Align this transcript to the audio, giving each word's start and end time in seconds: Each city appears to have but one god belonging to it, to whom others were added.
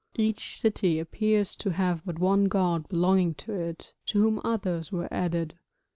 Each 0.15 0.59
city 0.59 0.97
appears 0.97 1.55
to 1.57 1.69
have 1.73 2.03
but 2.03 2.17
one 2.17 2.45
god 2.45 2.89
belonging 2.89 3.35
to 3.35 3.53
it, 3.53 3.93
to 4.07 4.19
whom 4.19 4.41
others 4.43 4.91
were 4.91 5.07
added. 5.13 5.53